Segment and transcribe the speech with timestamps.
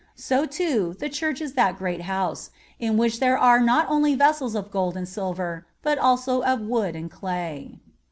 [0.15, 4.15] (47) So, too, the Church is that great house(48) in which there are not only
[4.15, 7.77] vessels of gold and silver, but also of wood and clay.